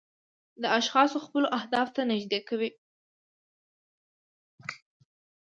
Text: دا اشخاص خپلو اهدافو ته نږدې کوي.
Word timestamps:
دا 0.61 0.67
اشخاص 0.79 1.11
خپلو 1.25 1.47
اهدافو 1.57 1.91
ته 1.95 2.01
نږدې 2.11 2.39
کوي. 2.49 2.69